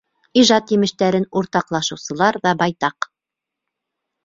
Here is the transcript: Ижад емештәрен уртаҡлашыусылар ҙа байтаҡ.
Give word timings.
Ижад 0.43 0.71
емештәрен 0.77 1.27
уртаҡлашыусылар 1.41 2.41
ҙа 2.47 2.55
байтаҡ. 2.65 3.11